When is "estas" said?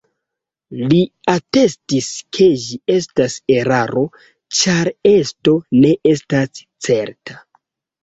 2.95-3.37, 6.17-6.69